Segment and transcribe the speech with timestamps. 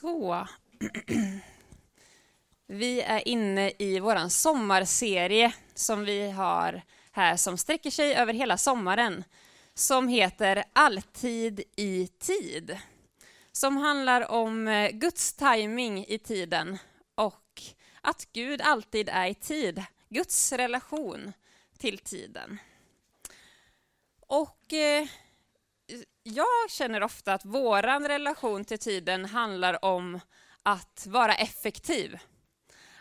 [0.00, 0.48] Så.
[2.66, 8.58] Vi är inne i vår sommarserie som vi har här som sträcker sig över hela
[8.58, 9.24] sommaren
[9.74, 12.78] som heter Alltid i tid.
[13.52, 16.78] Som handlar om eh, Guds timing i tiden
[17.14, 17.62] och
[18.00, 19.84] att Gud alltid är i tid.
[20.08, 21.32] Guds relation
[21.78, 22.58] till tiden.
[24.20, 25.06] Och eh,
[26.22, 30.20] jag känner ofta att vår relation till tiden handlar om
[30.62, 32.18] att vara effektiv.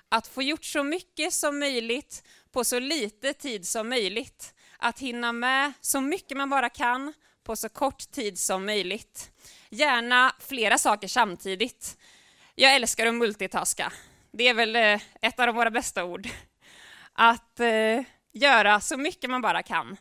[0.09, 4.53] Att få gjort så mycket som möjligt på så lite tid som möjligt.
[4.77, 9.31] Att hinna med så mycket man bara kan på så kort tid som möjligt.
[9.70, 11.98] Gärna flera saker samtidigt.
[12.55, 13.93] Jag älskar att multitaska.
[14.31, 16.27] Det är väl eh, ett av våra bästa ord.
[17.13, 18.02] Att eh,
[18.34, 19.98] göra så mycket man bara kan.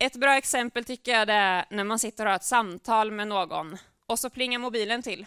[0.00, 3.28] Ett bra exempel tycker jag det är när man sitter och har ett samtal med
[3.28, 5.26] någon och så plingar mobilen till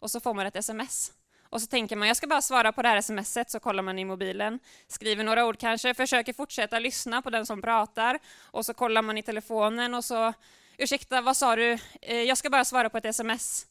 [0.00, 1.12] och så får man ett sms.
[1.50, 3.98] Och så tänker man, jag ska bara svara på det här smset, så kollar man
[3.98, 8.74] i mobilen, skriver några ord kanske, försöker fortsätta lyssna på den som pratar, och så
[8.74, 10.32] kollar man i telefonen och så,
[10.78, 11.78] ursäkta, vad sa du?
[12.02, 13.66] Eh, jag ska bara svara på ett sms.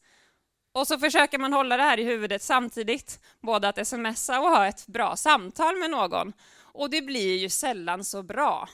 [0.72, 4.68] Och så försöker man hålla det här i huvudet samtidigt, både att smsa och ha
[4.68, 6.34] ett bra samtal med någon.
[6.62, 8.70] Och det blir ju sällan så bra.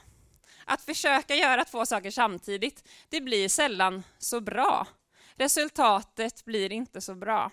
[0.65, 4.87] Att försöka göra två saker samtidigt, det blir sällan så bra.
[5.35, 7.51] Resultatet blir inte så bra.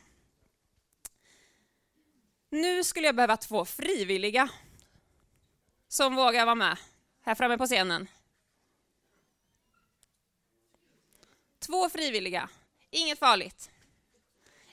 [2.50, 4.48] Nu skulle jag behöva två frivilliga
[5.88, 6.76] som vågar vara med
[7.22, 8.08] här framme på scenen.
[11.58, 12.48] Två frivilliga,
[12.90, 13.70] inget farligt.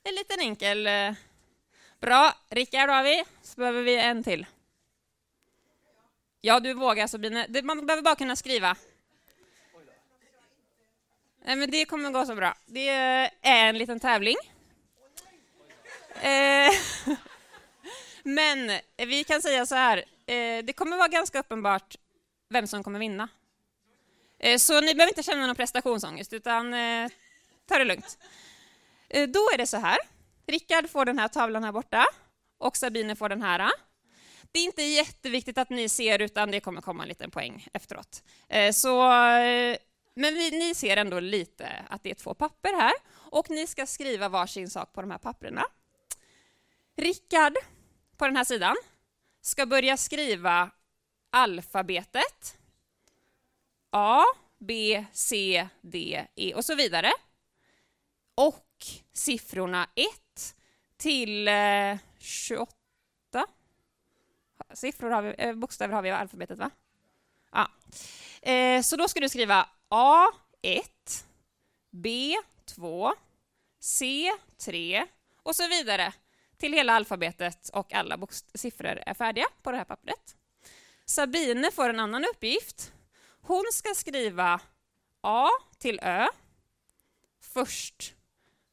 [0.04, 0.88] En liten enkel.
[0.88, 1.14] Eh,
[2.00, 4.46] bra, Rickard har vi, så behöver vi en till.
[6.42, 7.48] Ja, du vågar Sabine.
[7.64, 8.76] Man behöver bara kunna skriva.
[11.46, 12.56] Nej, men det kommer gå så bra.
[12.66, 14.36] Det är en liten tävling.
[16.22, 16.72] Eh,
[18.24, 21.96] men vi kan säga så här, eh, det kommer vara ganska uppenbart
[22.50, 23.28] vem som kommer vinna.
[24.40, 27.10] Eh, så ni behöver inte känna någon prestationsångest, utan eh,
[27.66, 28.18] ta det lugnt.
[29.10, 29.98] Eh, då är det så här,
[30.48, 32.06] Rickard får den här tavlan här borta
[32.58, 33.72] och Sabine får den här.
[34.52, 38.24] Det är inte jätteviktigt att ni ser, utan det kommer komma en liten poäng efteråt.
[38.48, 39.78] Eh, så, eh,
[40.14, 43.86] men vi, ni ser ändå lite att det är två papper här, och ni ska
[43.86, 45.66] skriva varsin sak på de här papperna.
[46.98, 47.54] Rickard,
[48.18, 48.76] på den här sidan,
[49.42, 50.72] ska börja skriva
[51.32, 52.58] alfabetet.
[53.92, 54.24] A,
[54.60, 57.12] B, C, D, E och så vidare.
[58.36, 60.56] Och siffrorna 1
[60.98, 62.79] till eh, 28
[64.74, 66.70] siffror har vi, eh, bokstäver har vi i alfabetet, va?
[67.52, 67.72] Ja.
[68.52, 71.26] Eh, så då ska du skriva A1,
[71.92, 73.12] B2,
[73.82, 75.08] C3
[75.44, 76.14] och så vidare
[76.58, 80.36] till hela alfabetet och alla siffror är färdiga på det här pappret.
[81.06, 82.94] Sabine får en annan uppgift.
[83.42, 84.62] Hon ska skriva
[85.22, 86.28] A till Ö.
[87.42, 88.14] Först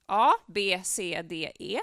[0.07, 1.81] A, B, C, D, E.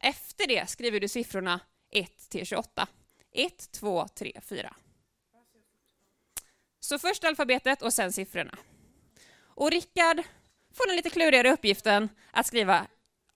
[0.00, 2.86] Efter det skriver du siffrorna 1 till 28.
[3.34, 4.74] 1, 2, 3, 4.
[6.80, 8.58] Så först alfabetet och sen siffrorna.
[9.46, 10.22] Och Rickard
[10.74, 12.86] får den lite klurigare uppgiften att skriva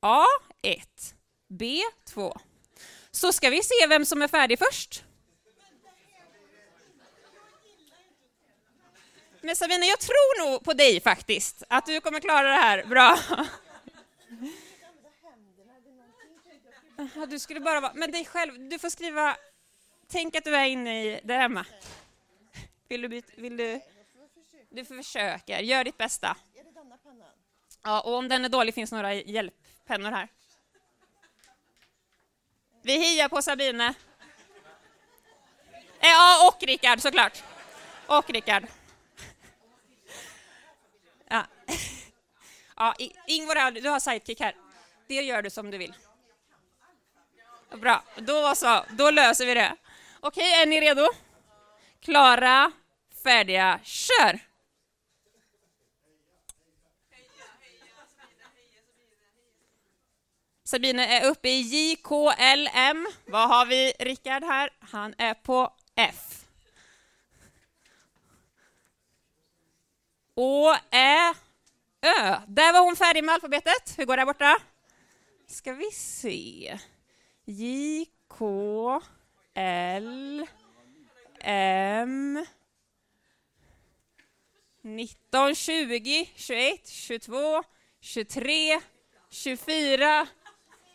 [0.00, 1.14] A1,
[1.48, 2.38] B2.
[3.10, 5.04] Så ska vi se vem som är färdig först.
[9.41, 13.19] Men Sabina, jag tror nog på dig faktiskt, att du kommer klara det här bra.
[17.28, 19.36] Du skulle bara vara, med dig själv, du får skriva
[20.10, 21.66] Tänk att du är inne i det, Emma.
[22.88, 23.80] Vill du, vill du,
[24.70, 26.36] du försöker, gör ditt bästa.
[27.82, 30.28] Ja, och om den är dålig finns några hjälppennor här.
[32.82, 33.94] Vi hejar på Sabine.
[36.00, 37.42] Eh, ja, och Rickard såklart.
[38.06, 38.66] Och Rickard.
[41.28, 41.47] Ja.
[42.76, 42.94] ja,
[43.26, 44.56] Ingvar, du har sidekick här.
[45.06, 45.94] Det gör du som du vill.
[47.71, 48.84] Bra, då så.
[48.91, 49.77] Då löser vi det.
[50.20, 51.09] Okej, är ni redo?
[52.00, 52.72] Klara,
[53.22, 54.38] färdiga, kör!
[60.65, 63.06] Sabine är uppe i JKLM.
[63.26, 64.70] Vad har vi Rickard här?
[64.80, 66.44] Han är på F.
[70.34, 71.34] Å, Ä,
[72.03, 72.41] Ö.
[72.47, 73.98] Där var hon färdig med alfabetet.
[73.98, 74.56] Hur går det där borta?
[75.47, 76.78] Ska vi se.
[77.44, 79.03] J, K,
[79.60, 80.47] L
[81.41, 82.47] M
[84.83, 87.63] 19, 20, 21, 22,
[88.01, 88.81] 23,
[89.31, 90.27] 24,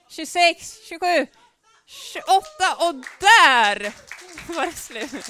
[0.10, 1.28] 26, 27,
[1.86, 2.36] 28
[2.80, 3.94] och där
[4.54, 5.26] var det slut.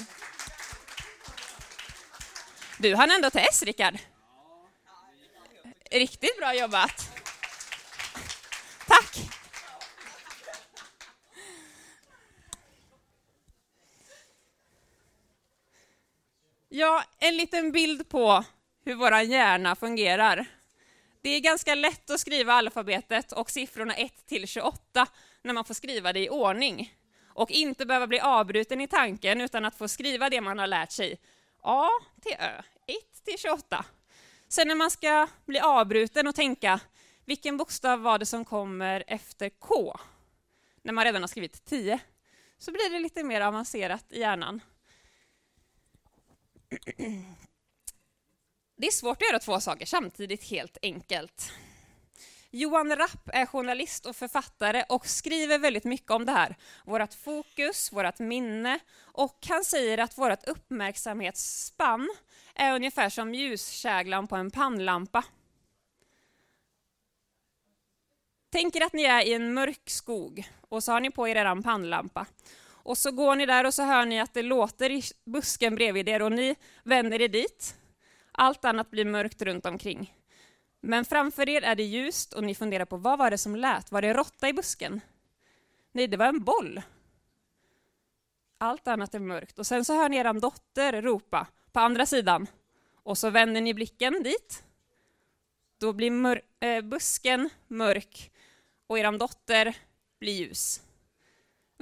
[2.78, 3.98] Du hann ändå till S, Rickard.
[5.90, 7.10] Riktigt bra jobbat.
[8.86, 9.18] Tack.
[16.76, 18.44] Ja, en liten bild på
[18.84, 20.46] hur vår hjärna fungerar.
[21.22, 25.06] Det är ganska lätt att skriva alfabetet och siffrorna 1 till 28
[25.42, 26.94] när man får skriva det i ordning
[27.28, 30.92] och inte behöva bli avbruten i tanken utan att få skriva det man har lärt
[30.92, 31.20] sig.
[31.62, 31.88] A
[32.22, 33.84] till Ö, 1 till 28.
[34.48, 36.80] Sen när man ska bli avbruten och tänka
[37.24, 39.96] vilken bokstav var det som kommer efter K?
[40.82, 41.98] När man redan har skrivit 10.
[42.58, 44.60] Så blir det lite mer avancerat i hjärnan.
[48.76, 51.52] Det är svårt att göra två saker samtidigt helt enkelt.
[52.50, 56.56] Johan Rapp är journalist och författare och skriver väldigt mycket om det här.
[56.84, 62.08] Vårat fokus, vårt minne och han säger att vårt uppmärksamhetsspann
[62.54, 65.24] är ungefär som ljuskäglan på en pannlampa.
[68.50, 71.36] Tänk er att ni är i en mörk skog och så har ni på er
[71.36, 72.26] er pannlampa.
[72.84, 76.08] Och så går ni där och så hör ni att det låter i busken bredvid
[76.08, 77.76] er och ni vänder er dit.
[78.32, 80.14] Allt annat blir mörkt runt omkring.
[80.80, 83.92] Men framför er är det ljust och ni funderar på vad var det som lät?
[83.92, 85.00] Var det råtta i busken?
[85.92, 86.82] Nej, det var en boll.
[88.58, 89.58] Allt annat är mörkt.
[89.58, 92.46] Och sen så hör ni er dotter ropa på andra sidan.
[93.02, 94.64] Och så vänder ni blicken dit.
[95.80, 98.32] Då blir mör äh, busken mörk
[98.86, 99.76] och er dotter
[100.20, 100.80] blir ljus.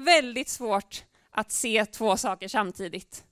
[0.04, 3.24] Väldigt svårt att se två saker samtidigt.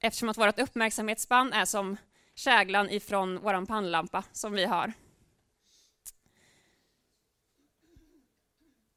[0.00, 1.96] Eftersom att vårt uppmärksamhetsspann är som
[2.34, 4.92] käglan ifrån vår pannlampa som vi har.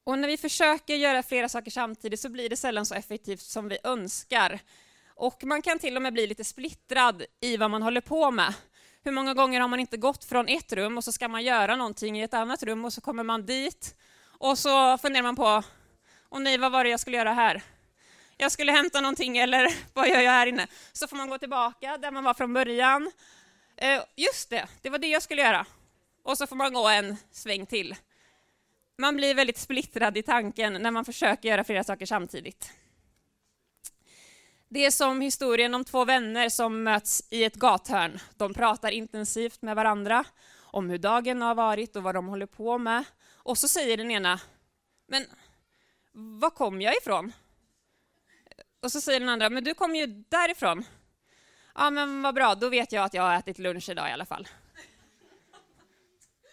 [0.04, 3.68] Och när vi försöker göra flera saker samtidigt så blir det sällan så effektivt som
[3.68, 4.60] vi önskar.
[5.16, 8.54] Och man kan till och med bli lite splittrad i vad man håller på med.
[9.04, 11.76] Hur många gånger har man inte gått från ett rum och så ska man göra
[11.76, 13.96] någonting i ett annat rum och så kommer man dit
[14.40, 15.64] och så funderar man på,
[16.30, 17.64] åh nej, vad var det jag skulle göra här?
[18.38, 20.68] jag skulle hämta någonting eller vad gör jag här inne?
[20.94, 23.12] Så får man gå tillbaka där man var från början.
[23.78, 25.66] Eh, just det, det var det jag skulle göra.
[26.24, 27.96] Och så får man gå en sväng till.
[28.98, 32.72] Man blir väldigt splittrad i tanken när man försöker göra flera saker samtidigt.
[34.70, 38.20] Det är som historien om två vänner som möts i ett gathörn.
[38.38, 40.24] De pratar intensivt med varandra
[40.60, 43.04] om hur dagen har varit och vad de håller på med.
[43.34, 44.40] Och så säger den ena,
[45.08, 45.26] men
[46.18, 47.34] var kom jag ifrån?
[48.80, 50.86] Och så säger den andra, men du kom ju därifrån.
[51.76, 54.26] Ja, men vad bra, då vet jag att jag har ätit lunch idag i alla
[54.26, 54.48] fall.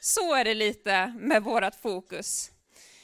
[0.01, 2.51] Så är det lite med vårt fokus.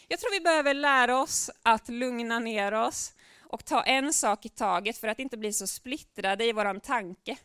[0.08, 3.12] Jag tror vi behöver lära oss att lugna ner oss
[3.42, 7.36] och ta en sak i taget för att inte bli så splittrade i vår tanke.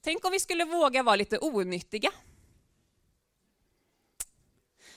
[0.00, 2.10] Tänk om vi skulle våga vara lite onyttiga.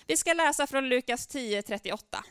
[0.08, 2.24] Vi ska läsa från Lukas 10.38.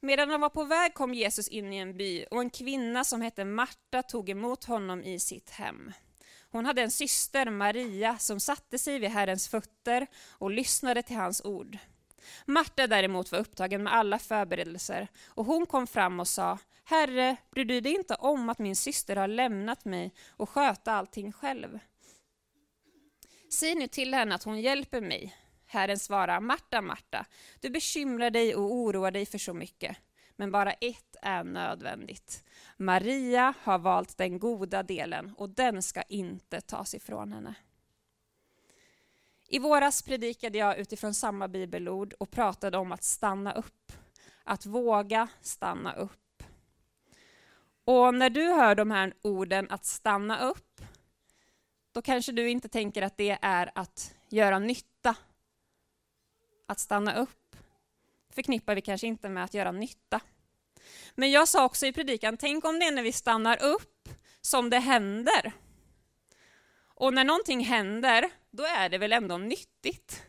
[0.00, 3.20] Medan han var på väg kom Jesus in i en by och en kvinna som
[3.20, 5.92] hette Marta tog emot honom i sitt hem.
[6.50, 11.44] Hon hade en syster, Maria, som satte sig vid Herrens fötter och lyssnade till hans
[11.44, 11.78] ord.
[12.46, 17.64] Marta däremot var upptagen med alla förberedelser och hon kom fram och sa Herre, bryr
[17.64, 21.78] du dig inte om att min syster har lämnat mig och sköta allting själv?
[23.52, 25.36] Säg nu till henne att hon hjälper mig.
[25.66, 27.26] Herren svarar, Marta, Marta,
[27.60, 29.96] du bekymrar dig och oroar dig för så mycket,
[30.36, 32.44] men bara ett är nödvändigt.
[32.76, 37.54] Maria har valt den goda delen och den ska inte tas ifrån henne.
[39.48, 43.92] I våras predikade jag utifrån samma bibelord och pratade om att stanna upp,
[44.44, 46.42] att våga stanna upp.
[47.84, 50.80] Och när du hör de här orden att stanna upp,
[51.92, 55.16] då kanske du inte tänker att det är att göra nytta
[56.66, 57.56] att stanna upp
[58.30, 60.20] förknippar vi kanske inte med att göra nytta.
[61.14, 64.08] Men jag sa också i predikan, tänk om det är när vi stannar upp
[64.40, 65.52] som det händer.
[66.94, 70.22] Och när någonting händer, då är det väl ändå nyttigt.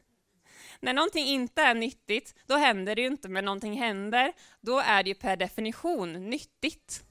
[0.80, 5.04] När någonting inte är nyttigt, då händer det ju inte, men någonting händer, då är
[5.04, 7.04] det ju per definition nyttigt.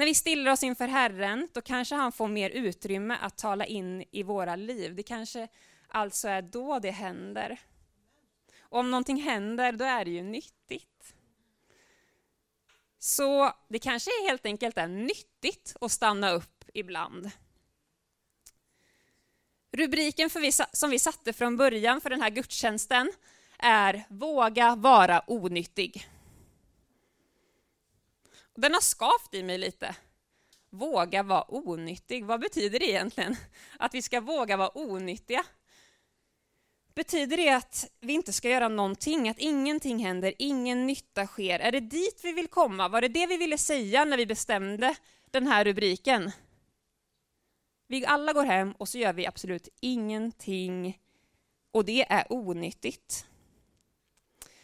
[0.00, 4.04] När vi stillar oss inför Herren, då kanske han får mer utrymme att tala in
[4.10, 4.94] i våra liv.
[4.94, 5.48] Det kanske
[5.88, 7.60] alltså är då det händer.
[8.60, 11.14] Och om någonting händer, då är det ju nyttigt.
[12.98, 17.30] Så det kanske helt enkelt är nyttigt att stanna upp ibland.
[19.72, 23.12] Rubriken vi, som vi satte från början för den här gudstjänsten
[23.58, 26.08] är Våga vara onyttig.
[28.54, 29.96] Den har skavt i mig lite.
[30.70, 33.36] Våga vara onyttig, vad betyder det egentligen?
[33.78, 35.44] Att vi ska våga vara onyttiga?
[36.94, 41.58] Betyder det att vi inte ska göra någonting, att ingenting händer, ingen nytta sker?
[41.58, 42.88] Är det dit vi vill komma?
[42.88, 44.96] Var det det vi ville säga när vi bestämde
[45.30, 46.32] den här rubriken?
[47.86, 50.98] Vi alla går hem och så gör vi absolut ingenting
[51.70, 53.26] och det är onyttigt.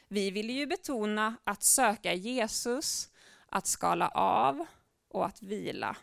[0.09, 3.09] Vi vill ju betona att söka Jesus,
[3.47, 4.67] att skala av
[5.09, 5.97] och att vila.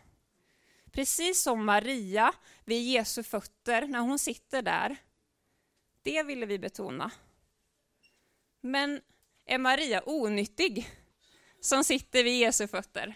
[0.92, 2.32] Precis som Maria
[2.64, 4.96] vid Jesu fötter när hon sitter där.
[6.02, 7.10] Det ville vi betona.
[8.60, 9.00] Men
[9.44, 10.90] är Maria onyttig
[11.60, 13.14] som sitter vid Jesu fötter?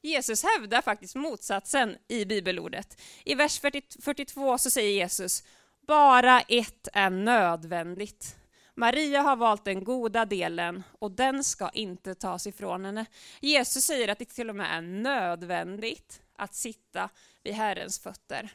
[0.00, 3.00] Jesus hävdar faktiskt motsatsen i bibelordet.
[3.24, 5.44] I vers 42 så säger Jesus,
[5.80, 8.36] bara ett är nödvändigt.
[8.74, 13.06] Maria har valt den goda delen och den ska inte tas ifrån henne.
[13.40, 17.08] Jesus säger att det till och med är nödvändigt att sitta
[17.42, 18.50] vid Herrens fötter.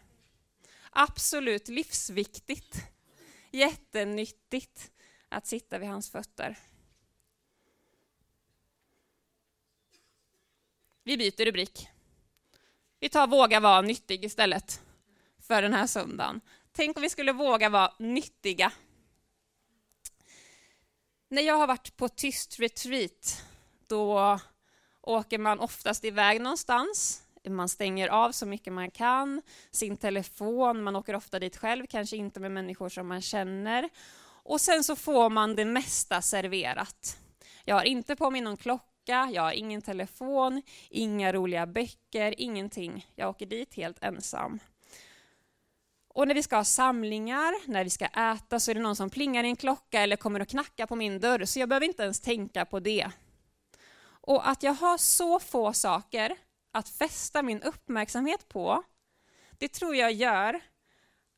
[0.89, 2.75] Absolut livsviktigt,
[3.51, 4.91] jättenyttigt
[5.29, 6.57] att sitta vid hans fötter.
[11.03, 11.88] Vi byter rubrik.
[12.99, 14.81] Vi tar våga vara nyttig istället
[15.39, 16.41] för den här söndagen.
[16.71, 18.71] Tänk om vi skulle våga vara nyttiga.
[21.31, 23.43] När jag har varit på tyst retreat,
[23.88, 24.39] då
[25.01, 27.24] åker man oftast iväg någonstans.
[27.48, 32.17] Man stänger av så mycket man kan, sin telefon, man åker ofta dit själv, kanske
[32.17, 33.89] inte med människor som man känner.
[34.43, 37.17] Och sen så får man det mesta serverat.
[37.65, 43.07] Jag har inte på mig någon klocka jag har ingen telefon, inga roliga böcker, ingenting.
[43.15, 44.59] Jag åker dit helt ensam.
[46.19, 49.09] Och när vi ska ha samlingar, när vi ska äta, så är det någon som
[49.09, 52.03] plingar i en klocka eller kommer och knackar på min dörr, så jag behöver inte
[52.03, 53.11] ens tänka på det.
[54.07, 56.35] Och att jag har så få saker
[56.71, 58.83] att fästa min uppmärksamhet på,
[59.57, 60.61] det tror jag gör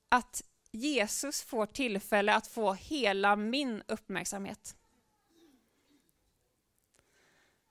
[0.10, 4.76] att Jesus får tillfälle att få hela min uppmärksamhet.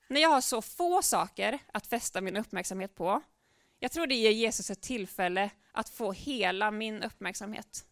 [0.08, 3.22] När jag har så få saker att fästa min uppmärksamhet på,
[3.80, 7.86] jag tror det ger Jesus ett tillfälle att få hela min uppmärksamhet.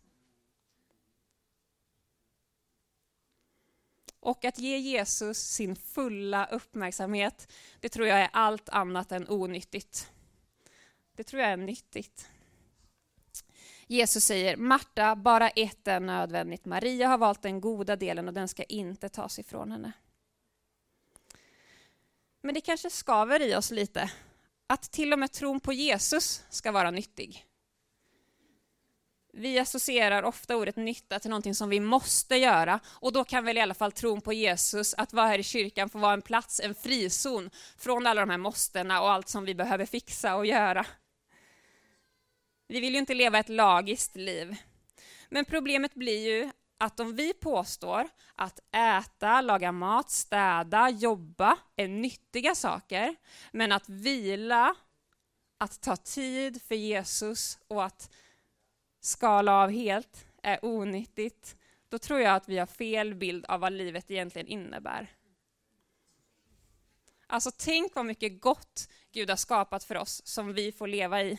[4.21, 10.11] Och att ge Jesus sin fulla uppmärksamhet, det tror jag är allt annat än onyttigt.
[11.15, 12.29] Det tror jag är nyttigt.
[13.87, 16.65] Jesus säger, Marta, bara ett är nödvändigt.
[16.65, 19.93] Maria har valt den goda delen och den ska inte tas ifrån henne.
[22.41, 24.11] Men det kanske skaver i oss lite,
[24.69, 27.45] att till och med tron på Jesus ska vara nyttig.
[29.33, 33.59] Vi associerar ofta ordet nytta till någonting som vi måste göra och då kan väl
[33.59, 36.61] i alla fall tron på Jesus, att vara här i kyrkan, få vara en plats,
[36.61, 40.87] en frizon från alla de här måstena och allt som vi behöver fixa och göra.
[42.69, 44.57] Vi vill ju inte leva ett lagiskt liv.
[45.29, 51.89] Men problemet blir ju att om vi påstår att äta, laga mat, städa, jobba är
[51.89, 53.17] nyttiga saker,
[53.53, 54.75] men att vila,
[55.59, 58.11] att ta tid för Jesus och att
[59.01, 61.57] skala av helt är onyttigt,
[61.89, 65.15] då tror jag att vi har fel bild av vad livet egentligen innebär.
[67.27, 71.39] Alltså tänk vad mycket gott Gud har skapat för oss som vi får leva i.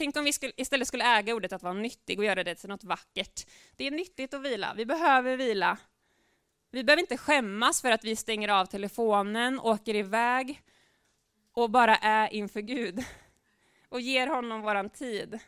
[0.00, 2.68] Tänk om vi skulle, istället skulle äga ordet att vara nyttig och göra det till
[2.68, 3.46] något vackert.
[3.76, 5.78] Det är nyttigt att vila, vi behöver vila.
[6.70, 10.62] Vi behöver inte skämmas för att vi stänger av telefonen, åker iväg
[11.52, 13.04] och bara är inför Gud
[13.88, 15.38] och ger honom våran tid.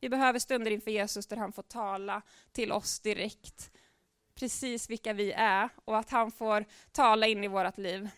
[0.00, 3.70] Vi behöver stunder inför Jesus där han får tala till oss direkt,
[4.34, 8.08] precis vilka vi är och att han får tala in i vårt liv.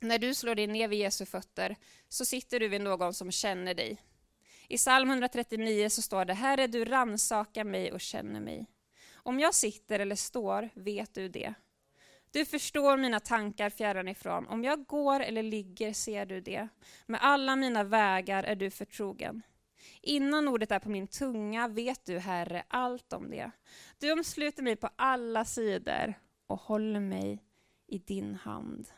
[0.00, 1.76] När du slår dig ner vid Jesu fötter
[2.08, 4.02] så sitter du vid någon som känner dig.
[4.68, 8.66] I psalm 139 så står det, Herre du ransakar mig och känner mig.
[9.14, 11.54] Om jag sitter eller står vet du det.
[12.30, 14.46] Du förstår mina tankar fjärran ifrån.
[14.46, 16.68] Om jag går eller ligger ser du det.
[17.06, 19.42] Med alla mina vägar är du förtrogen.
[20.02, 23.50] Innan ordet är på min tunga vet du, Herre, allt om det.
[23.98, 26.14] Du omsluter mig på alla sidor
[26.46, 27.42] och håller mig
[27.86, 28.88] i din hand.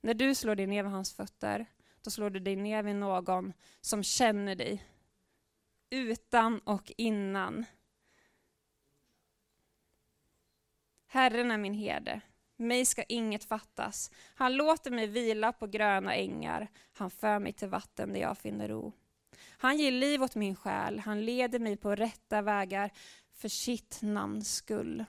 [0.00, 1.66] När du slår dig ner vid hans fötter,
[2.02, 4.84] då slår du dig ner vid någon som känner dig.
[5.90, 7.64] Utan och innan.
[11.06, 12.20] Herren är min herde,
[12.56, 14.10] mig ska inget fattas.
[14.34, 18.68] Han låter mig vila på gröna ängar, han för mig till vatten där jag finner
[18.68, 18.92] ro.
[19.48, 22.90] Han ger liv åt min själ, han leder mig på rätta vägar
[23.32, 25.04] för sitt namns skull.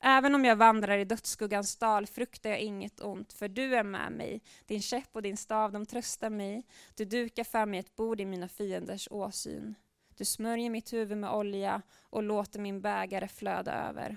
[0.00, 4.12] Även om jag vandrar i dödsskuggans dal fruktar jag inget ont, för du är med
[4.12, 4.42] mig.
[4.66, 6.66] Din käpp och din stav, de tröstar mig.
[6.94, 9.74] Du dukar för mig ett bord i mina fienders åsyn.
[10.16, 14.16] Du smörjer mitt huvud med olja och låter min bägare flöda över.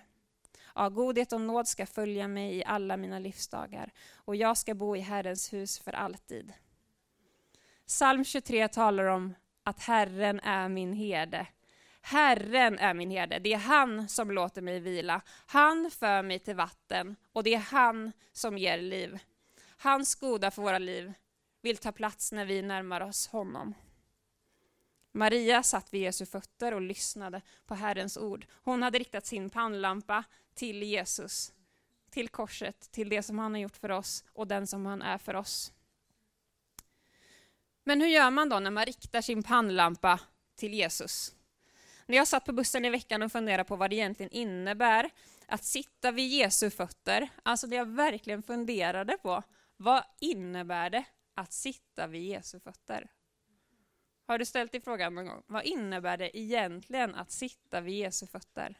[0.75, 4.95] Ja, godhet och nåd ska följa mig i alla mina livsdagar, och jag ska bo
[4.95, 6.53] i Herrens hus för alltid.
[7.87, 11.47] Psalm 23 talar om att Herren är min herde.
[12.09, 15.21] Herren är min herde, det är han som låter mig vila.
[15.45, 19.19] Han för mig till vatten och det är han som ger liv.
[19.77, 21.13] Hans goda för våra liv
[21.61, 23.73] vill ta plats när vi närmar oss honom.
[25.11, 28.45] Maria satt vid Jesu fötter och lyssnade på Herrens ord.
[28.51, 30.23] Hon hade riktat sin pannlampa
[30.53, 31.53] till Jesus,
[32.09, 35.17] till korset, till det som han har gjort för oss och den som han är
[35.17, 35.73] för oss.
[37.83, 40.19] Men hur gör man då när man riktar sin pannlampa
[40.55, 41.35] till Jesus?
[42.09, 45.09] När jag satt på bussen i veckan och funderade på vad det egentligen innebär
[45.47, 49.43] att sitta vid Jesu fötter, alltså det jag verkligen funderade på,
[49.77, 53.11] vad innebär det att sitta vid Jesu fötter?
[54.27, 55.43] Har du ställt dig frågan någon gång?
[55.47, 58.77] Vad innebär det egentligen att sitta vid Jesu fötter?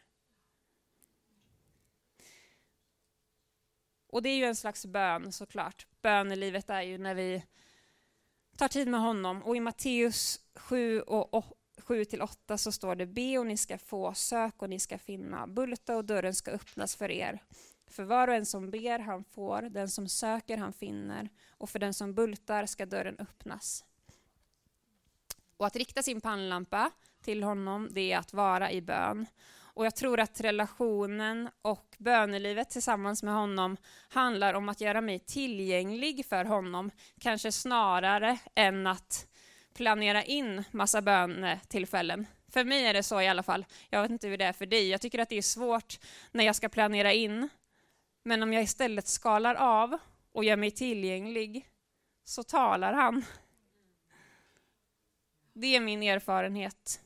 [4.08, 5.88] Och det är ju en slags bön såklart.
[6.02, 7.44] Bönelivet är ju när vi
[8.58, 9.44] tar tid med honom.
[9.44, 14.62] Och i Matteus 7 och 7-8 så står det be och ni ska få, sök
[14.62, 17.44] och ni ska finna, bulta och dörren ska öppnas för er.
[17.88, 21.80] För var och en som ber han får, den som söker han finner och för
[21.80, 23.86] den som bultar ska dörren öppnas.
[25.58, 26.92] Och att rikta sin pannlampa
[27.24, 29.26] till honom, det är att vara i bön.
[29.80, 33.78] Och jag tror att relationen och bönelivet tillsammans med honom
[34.10, 39.28] handlar om att göra mig tillgänglig för honom, kanske snarare än att
[39.74, 42.28] planera in massa bönetillfällen.
[42.48, 43.66] För mig är det så i alla fall.
[43.90, 44.90] Jag vet inte hur det är för dig.
[44.90, 46.00] Jag tycker att det är svårt
[46.32, 47.50] när jag ska planera in.
[48.24, 49.98] Men om jag istället skalar av
[50.32, 51.66] och gör mig tillgänglig
[52.24, 53.26] så talar han.
[55.54, 57.02] Det är min erfarenhet.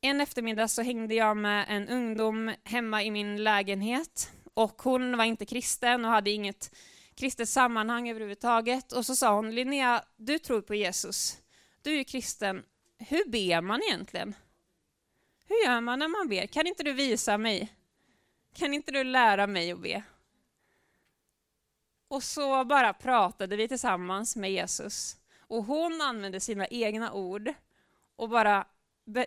[0.00, 5.24] En eftermiddag så hängde jag med en ungdom hemma i min lägenhet och hon var
[5.24, 6.76] inte kristen och hade inget
[7.18, 8.92] kristet sammanhang överhuvudtaget.
[8.92, 11.38] Och så sa hon, Linnea, du tror på Jesus.
[11.82, 12.64] Du är ju kristen.
[12.98, 14.34] Hur ber man egentligen?
[15.46, 16.46] Hur gör man när man ber?
[16.46, 17.74] Kan inte du visa mig?
[18.54, 20.02] Kan inte du lära mig att be?
[22.08, 25.16] Och så bara pratade vi tillsammans med Jesus.
[25.40, 27.52] Och hon använde sina egna ord
[28.16, 28.66] och bara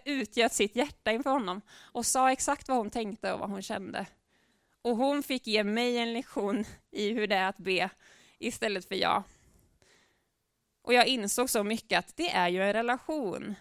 [0.05, 4.05] utgöt sitt hjärta inför honom och sa exakt vad hon tänkte och vad hon kände.
[4.81, 7.89] Och hon fick ge mig en lektion i hur det är att be
[8.39, 9.23] istället för jag.
[10.81, 13.55] Och jag insåg så mycket att det är ju en relation.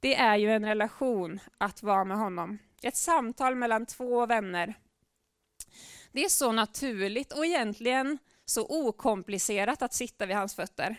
[0.00, 2.58] Det är ju en relation att vara med honom.
[2.82, 4.74] Ett samtal mellan två vänner.
[6.12, 10.96] Det är så naturligt och egentligen så okomplicerat att sitta vid hans fötter.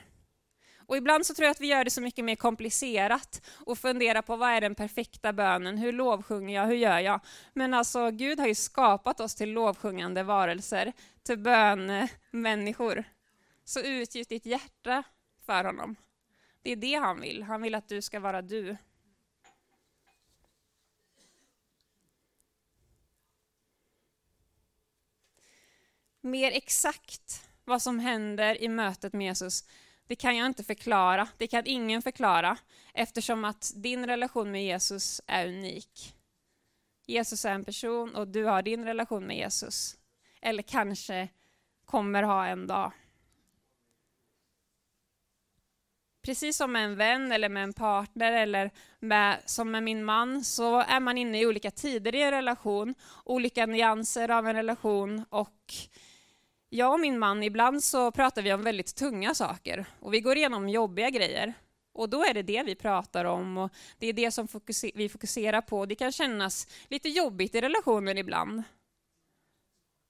[0.92, 4.22] Och ibland så tror jag att vi gör det så mycket mer komplicerat och funderar
[4.22, 7.20] på vad är den perfekta bönen, hur lovsjunger jag, hur gör jag?
[7.54, 13.04] Men alltså Gud har ju skapat oss till lovsjungande varelser, till bönmänniskor.
[13.64, 15.04] Så utgjut ditt hjärta
[15.46, 15.96] för honom.
[16.62, 18.78] Det är det han vill, han vill att du ska vara du.
[26.22, 29.64] Mer exakt vad som händer i mötet med Jesus
[30.12, 32.58] det kan jag inte förklara, det kan ingen förklara,
[32.94, 36.16] eftersom att din relation med Jesus är unik.
[37.06, 39.98] Jesus är en person och du har din relation med Jesus.
[40.42, 41.30] Eller kanske
[41.86, 42.92] kommer ha en dag.
[46.22, 50.44] Precis som med en vän eller med en partner eller med, som med min man
[50.44, 52.96] så är man inne i olika tider i en relation,
[53.26, 55.74] olika nyanser av en relation och
[56.74, 60.38] jag och min man, ibland så pratar vi om väldigt tunga saker och vi går
[60.38, 61.54] igenom jobbiga grejer.
[61.94, 65.10] Och då är det det vi pratar om och det är det som fokuser vi
[65.10, 65.86] fokuserar på.
[65.86, 68.64] Det kan kännas lite jobbigt i relationen ibland.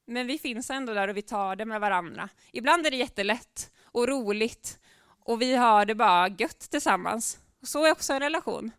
[0.08, 2.30] Men vi finns ändå där och vi tar det med varandra.
[2.52, 4.80] Ibland är det jättelätt och roligt
[5.26, 7.40] och vi har det bara gött tillsammans.
[7.62, 8.72] Och så är också en relation.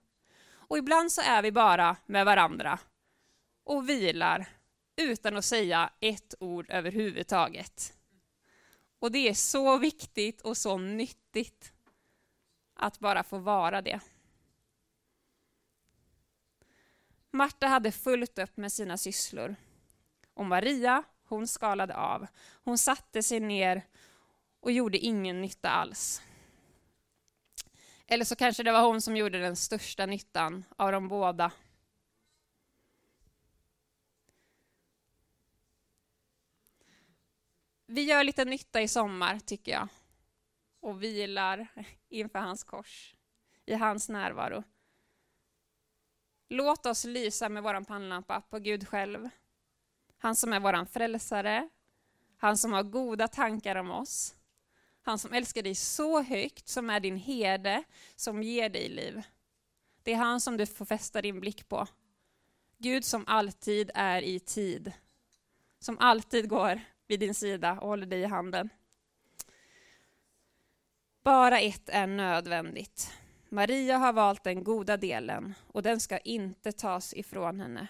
[0.52, 2.78] Och ibland så är vi bara med varandra
[3.64, 4.46] och vilar
[4.96, 7.92] utan att säga ett ord överhuvudtaget.
[8.98, 11.72] Och det är så viktigt och så nyttigt
[12.74, 14.00] att bara få vara det.
[17.30, 19.56] Marta hade fullt upp med sina sysslor.
[20.34, 22.26] Och Maria, hon skalade av.
[22.64, 23.82] Hon satte sig ner
[24.60, 26.22] och gjorde ingen nytta alls.
[28.06, 31.52] Eller så kanske det var hon som gjorde den största nyttan av de båda.
[37.92, 39.88] Vi gör lite nytta i sommar, tycker jag.
[40.80, 41.66] Och vilar
[42.08, 43.14] inför hans kors,
[43.66, 44.62] i hans närvaro.
[46.48, 49.28] Låt oss lysa med vår pannlampa på Gud själv.
[50.18, 51.68] Han som är vår frälsare,
[52.36, 54.34] han som har goda tankar om oss,
[55.02, 57.84] han som älskar dig så högt, som är din herde,
[58.16, 59.22] som ger dig liv.
[60.02, 61.86] Det är han som du får fästa din blick på.
[62.78, 64.92] Gud som alltid är i tid,
[65.78, 68.68] som alltid går vid din sida och håller dig i handen.
[71.22, 73.12] Bara ett är nödvändigt.
[73.48, 77.88] Maria har valt den goda delen och den ska inte tas ifrån henne.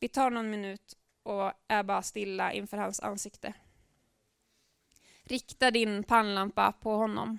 [0.00, 3.54] Vi tar någon minut och är bara stilla inför hans ansikte.
[5.22, 7.38] Rikta din pannlampa på honom.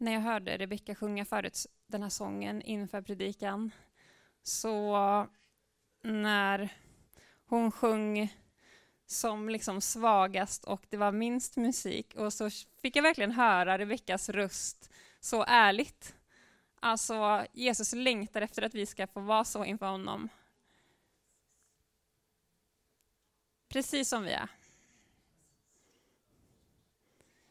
[0.00, 3.70] När jag hörde Rebecka sjunga förut den här sången inför predikan,
[4.42, 5.26] så
[6.02, 6.68] när
[7.46, 8.34] hon sjöng
[9.06, 12.50] som liksom svagast och det var minst musik och så
[12.82, 16.16] fick jag verkligen höra Rebeckas röst så ärligt.
[16.80, 20.28] Alltså, Jesus längtar efter att vi ska få vara så inför honom.
[23.68, 24.48] Precis som vi är.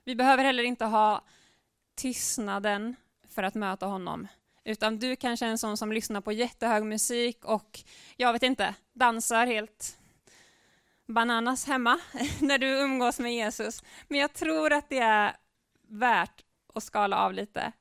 [0.03, 1.23] Vi behöver heller inte ha
[1.99, 2.95] tystnaden
[3.27, 4.27] för att möta honom.
[4.63, 7.79] Utan du kanske är en sån som lyssnar på jättehög musik och,
[8.17, 9.99] jag vet inte, dansar helt
[11.05, 11.99] bananas hemma
[12.41, 13.83] när du umgås med Jesus.
[14.07, 15.37] Men jag tror att det är
[15.87, 17.71] värt att skala av lite.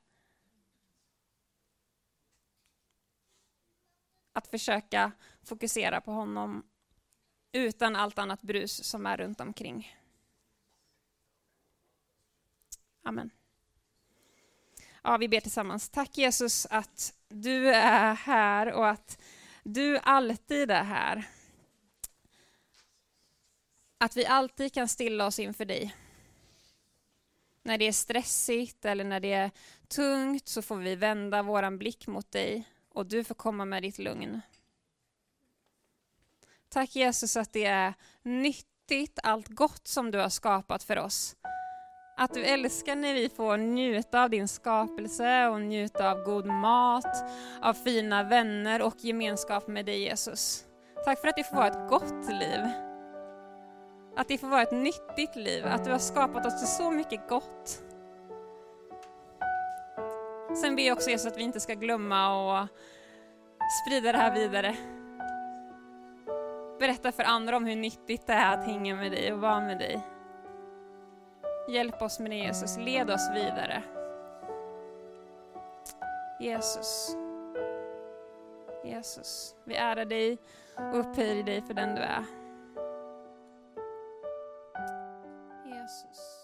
[4.33, 5.11] Att försöka
[5.43, 6.63] fokusera på honom
[7.51, 9.95] utan allt annat brus som är runt omkring.
[13.03, 13.31] Amen.
[15.03, 15.89] Ja, vi ber tillsammans.
[15.89, 19.21] Tack Jesus att du är här och att
[19.63, 21.27] du alltid är här.
[23.97, 25.95] Att vi alltid kan stilla oss inför dig.
[27.63, 29.51] När det är stressigt eller när det är
[29.87, 33.99] tungt så får vi vända våran blick mot dig och du får komma med ditt
[33.99, 34.41] lugn.
[36.69, 41.35] Tack Jesus att det är nyttigt, allt gott som du har skapat för oss.
[42.21, 47.25] Att du älskar när vi får njuta av din skapelse och njuta av god mat,
[47.61, 50.65] av fina vänner och gemenskap med dig Jesus.
[51.05, 52.59] Tack för att det får vara ett gott liv.
[54.17, 57.29] Att det får vara ett nyttigt liv, att du har skapat oss till så mycket
[57.29, 57.83] gott.
[60.61, 62.67] Sen ber jag också Jesus att vi inte ska glömma och
[63.85, 64.75] sprida det här vidare.
[66.79, 69.77] Berätta för andra om hur nyttigt det är att hänga med dig och vara med
[69.79, 70.18] dig.
[71.69, 73.83] Hjälp oss med det Jesus, led oss vidare.
[76.39, 77.15] Jesus.
[78.83, 80.37] Jesus, vi ärar dig
[80.75, 82.25] och upphöjer dig för den du är.
[85.65, 86.38] Jesus.